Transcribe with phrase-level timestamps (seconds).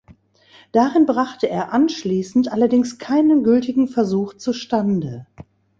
[0.71, 5.27] Darin brachte er anschließend allerdings keinen gültigen Versuch zu Stande.